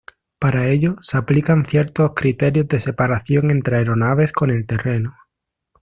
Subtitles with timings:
[0.39, 5.13] Para ello, se aplican ciertos criterios de separación entre aeronaves con el terreno.